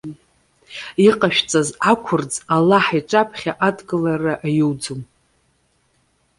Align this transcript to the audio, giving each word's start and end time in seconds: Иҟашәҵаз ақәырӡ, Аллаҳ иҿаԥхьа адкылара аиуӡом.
Иҟашәҵаз 1.07 1.67
ақәырӡ, 1.91 2.31
Аллаҳ 2.55 2.85
иҿаԥхьа 2.99 3.51
адкылара 3.67 4.33
аиуӡом. 4.45 5.01